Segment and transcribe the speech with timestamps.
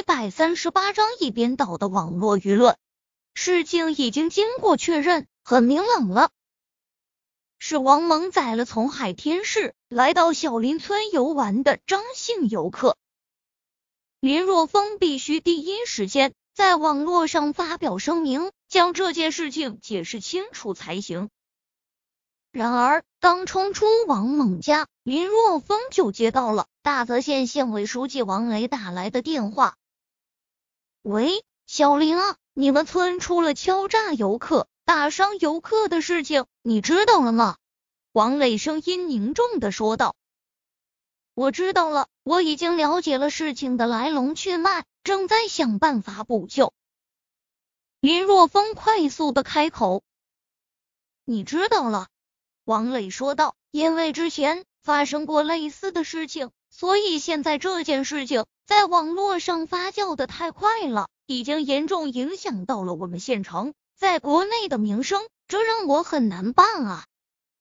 [0.00, 2.78] 一百三十八章一边倒的网络舆论。
[3.34, 6.30] 事情已经经过确认，很明朗了，
[7.58, 12.96] 是王蒙宰了从海天市来到小林村游玩的张姓游客。
[14.20, 21.28] 林若风必须第一时间在网络上发表声明，将这件事情解释清楚才行。
[22.52, 29.76] 然而，刚冲出王猛家，林若风就接到了大泽县县委书记王雷打来的电话。
[31.02, 37.56] 喂，小林啊，你们村出了敲诈游客、打伤游客的事情，你知道了吗？
[38.12, 40.14] 王磊声音凝重的说道。
[41.32, 46.74] 我知道了，我已经了解了事情的来龙去脉，正在想办法补救。
[48.00, 50.02] 林若风快速的开口。
[51.24, 52.08] 你知道了。
[52.64, 67.06] 王磊说道：“因为之前发生过类似的事情，所以现在这件事情在网络上发酵的太快了，已经严重影响到了我们县城在国内的名声，这让我很难办啊。”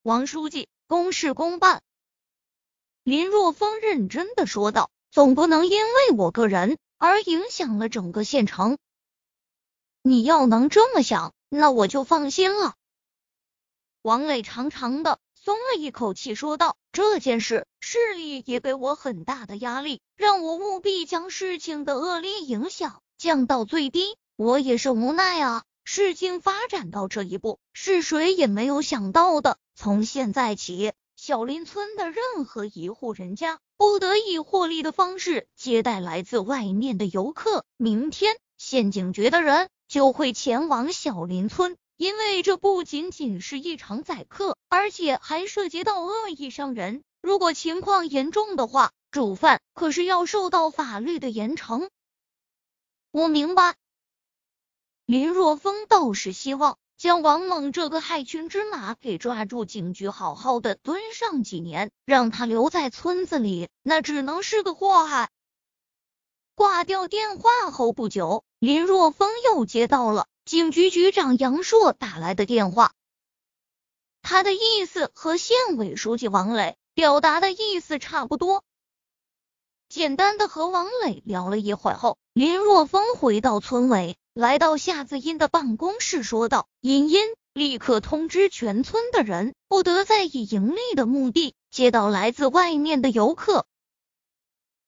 [0.03, 1.81] 王书记，公事公办。
[3.03, 8.77] 林若风认真的说道：“总不能因为我个人而影响了整个县城。
[10.03, 12.75] 你要能这么想，那我就放心了。”
[14.01, 24.15] 王磊长长的松了一口气，说道：“这件事，势力也给我很大的压力，让我务必将事情的恶劣影响降到最低。
[24.35, 29.57] 我也是无奈啊，事情发展到这一步，是谁也没有想到的。
[29.73, 37.65] 从现在起，小林村的任何一户人家，不得以获利的方式接待来自外面的游客。
[37.75, 47.03] 明天，县警局的人就会前往小林村。”因为这不仅仅是一场宰客，而且还涉及到恶意伤人。
[47.21, 51.89] 如果情况严重的话，主犯可是要受到法律的严惩。
[53.11, 53.75] 我明白。
[55.05, 65.29] 林若风倒是希望将王猛这个害群之马给抓住，警局好好的蹲上几年，让他留在村子里，那只能是个祸害。
[66.55, 70.27] 挂掉电话后不久，林若风又接到了。
[70.49, 72.93] 警局局长杨硕打来的电话，
[74.23, 78.63] 他的意思和县委书记王磊表达的意思差不多。
[79.89, 87.23] 简单的和王磊聊了一会儿后，林若风回到村委，来到夏子音的办公室，说道：“茵茵，
[87.53, 93.67] 立刻通知全村的人，不得再以盈利的目的接到来自外面的游客。”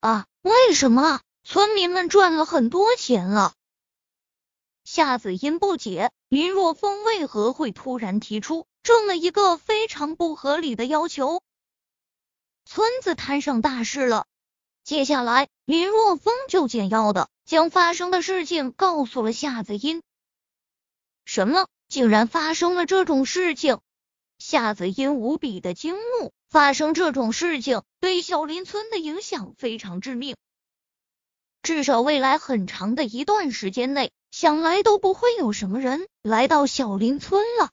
[0.01, 1.21] 啊，为什么？
[1.43, 3.53] 村民们赚了很多钱了。
[4.83, 11.41] 夏子音不解，林若风为何会突然提出这么一个非常不合理的要求？
[12.65, 14.25] 村子摊上大事了。
[14.83, 20.01] 接下来，林若风就简要的将发生的事情告诉了夏子音。
[21.25, 21.67] 什么？
[21.87, 23.79] 竟然发生了这种事情？
[24.39, 26.33] 夏子音无比的惊怒。
[26.49, 30.35] 发生这种事情，对小林村的影响非常致命，
[31.61, 34.11] 至少未来很长的一段时间内。
[34.31, 37.69] 想来都不会有什么人来到小林村了，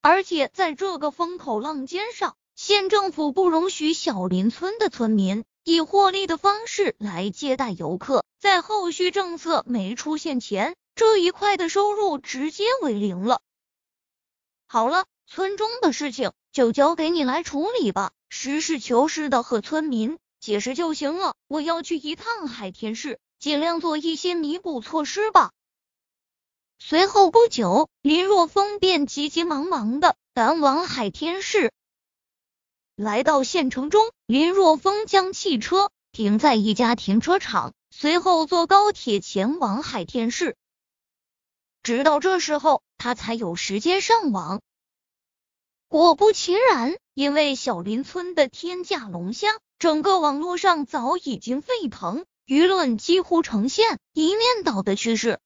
[0.00, 13.40] 而且在这个风口浪尖上，县政府不容许小林村的村民以获利的方式来接待游客，在后续政策没出现前，这一块的收入直接为零了。
[14.68, 21.36] 好了，村中的事情就交给你来处理吧，实事求是的和村民解释就行了。
[21.48, 23.18] 我要去一趟海天市。
[23.38, 25.52] 尽量做一些弥补措施吧。
[26.78, 31.72] 随后不久，林若风便急急忙忙的赶往海天市。
[32.96, 40.56] 来到县城中，林若风将汽车停在一家停车场，随后坐高铁前往海天市。
[41.82, 44.62] 直到这时候，他才有时间上网。
[45.88, 49.48] 果不其然，因为小林村的天价龙虾，
[49.84, 52.24] 整个网络上早已经沸腾。
[52.46, 55.40] 舆论几乎呈现一面倒的趋势。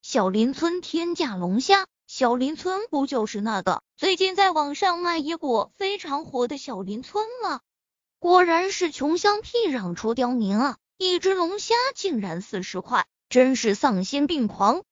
[0.00, 7.60] 小林村天价龙虾，小林村不就是那个最近在网上卖野果非常火的小林村吗？
[8.18, 10.78] 果然是穷乡僻壤出刁民啊！
[10.96, 14.82] 一只龙虾竟然四十块，真是丧心病狂。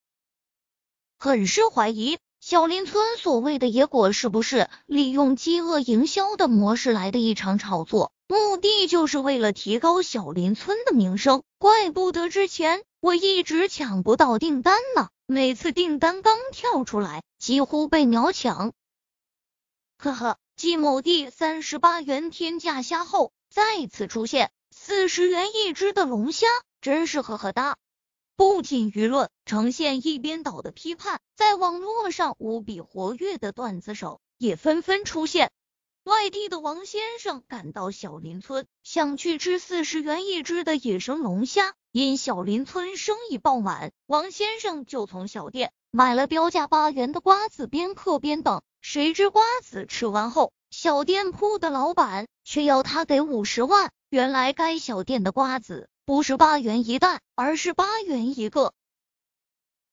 [1.18, 8.12] 很是怀疑小林村所谓的野果是不是利用饥饿营销的模式来的一场炒作。
[8.30, 15.08] 目的就是为了提高小林村的名声，怪不得之前我一直抢不到订单呢。
[15.24, 18.74] 每次订单刚跳出来，几乎被秒抢。
[19.96, 26.46] 呵呵，继某地三十八元天价虾后，再次出现四十元一只的龙虾，
[26.82, 27.78] 真是呵呵哒。
[28.36, 35.50] 不仅舆论呈现一边倒的批判，在网络上无比活跃的段子手也纷纷出现。
[36.08, 41.74] 外地的王先生赶到小林村，想去吃四十元一只的野生龙虾。
[41.92, 48.62] 因小林村生意爆满，王先生就从小店买了标价八元的瓜子，边嗑边等。
[48.80, 53.92] 谁知瓜子吃完后，小店铺的老板却要他给五十万。
[54.08, 58.72] 原来该小店的瓜子不是八元一袋，而是八元一个。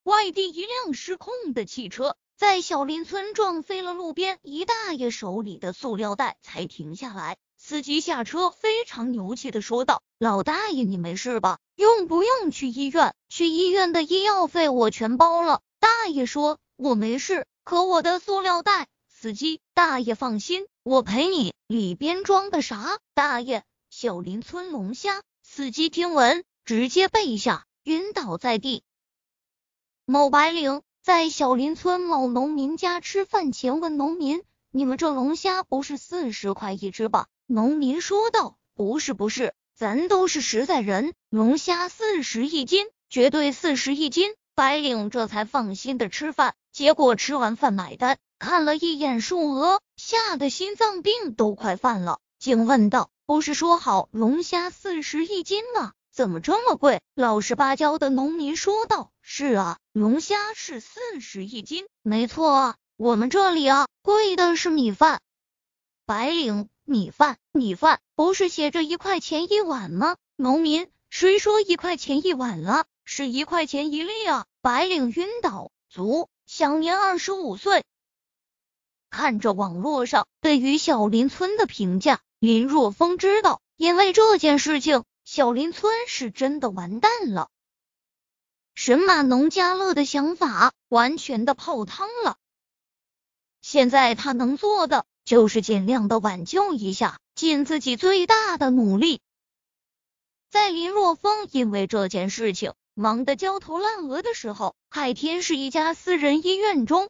[0.04, 2.16] 外地一辆失控的汽车。
[2.38, 7.38] 在小林村撞飞了路边一大爷手里的塑料袋，才停下来。
[7.58, 11.60] 司机下车，非常牛气的说道：“老大爷，你没事吧？
[11.76, 13.16] 用不用去医院？
[13.30, 21.54] 去医院的医药费我全包了。”大爷说：“我没事，可我的塑料袋。”司机大爷放心，我赔你。
[21.68, 23.00] 里边装的啥？
[23.14, 25.24] 大爷，小林村龙虾。
[25.42, 28.84] 司机听闻，直接背下，晕倒在地。
[30.06, 30.82] 某白领。
[31.06, 34.42] 在小林村某农民家吃饭前，问农民
[34.74, 46.56] ：“你们这龙虾不是四十块一只吧？”农民说道：“不是，不是，咱都是实在人，龙虾四十一斤，绝对四十一斤。”白领这才放心的吃饭。
[46.72, 55.94] 结果吃完饭买单，看了一眼数额，吓得心脏病都快犯了，竟问道：“不是说好龙虾四十一斤吗？
[56.16, 59.12] 怎么这么贵？”老实巴交的农民说道。
[59.22, 62.76] 是啊，龙虾是四十一斤，没错啊。
[62.96, 65.20] 我们这里啊，贵的是米饭。
[66.06, 70.16] 白领，米饭，米饭不是写着一块钱一碗吗？
[70.38, 72.86] 农民，谁说一块钱一碗了？
[73.04, 74.46] 是一块钱一粒啊！
[74.62, 77.84] 白领晕倒，足，享年二十五岁。
[79.10, 87.50] 看着网络上对于小林村的评价，林若风知道，因为这件事情，小林村是真的完蛋了。
[88.76, 92.38] 神马农家乐的想法完全的泡汤了。
[93.60, 99.20] 现在他能做的就是尽量的挽救一下，尽自己最大的努力。
[100.52, 107.10] 在林若风因为这件事情忙得焦头烂额的时候，海天是一家私人医院中，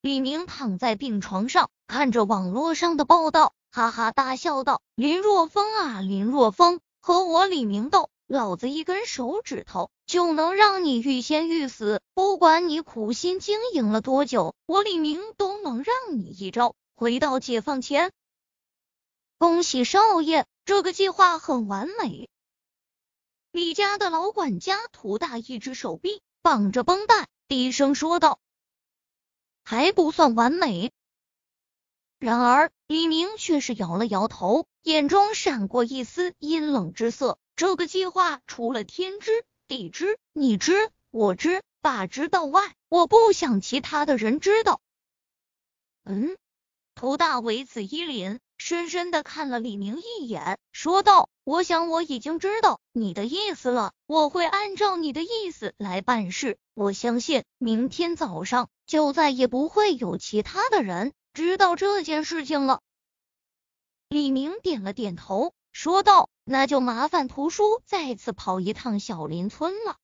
[0.00, 18.10] 李明躺在病床上，看着网络上的报道，哈哈大笑道：“林若风啊，林若风，和我李明斗。”老子一根手指头就能让你欲仙欲死，不管你苦心经营了多久，我李明都能让你一招回到解放前。
[19.36, 22.30] 恭喜少爷，这个计划很完美。
[23.50, 28.38] 李家的老管家涂大一只手臂绑着绷带，低声说道
[29.62, 30.90] ：“还不算完美。”
[32.18, 37.38] 然而李明却是摇了摇头，眼中闪过一丝阴冷之色。
[37.54, 39.30] 这个计划除了天知
[39.68, 44.80] 地知你知我知爸知道外，我不想其他的人知道。
[46.04, 46.36] 嗯，
[46.94, 56.58] 涂大为此一凛，深深的看了李明一眼，说道：“我想我已经知道你的意思了，我会按照你的意思来办事。
[56.74, 62.80] 我相信明天早上就再也不会有其他的人知道这件事情了。”
[64.12, 65.54] 李明点了点头。
[65.72, 69.96] 说道：“那就麻烦图叔再次跑一趟小林村了。”